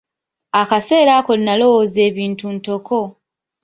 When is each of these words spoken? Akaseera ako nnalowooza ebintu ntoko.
Akaseera 0.61 1.11
ako 1.19 1.33
nnalowooza 1.39 1.99
ebintu 2.09 2.45
ntoko. 2.55 2.99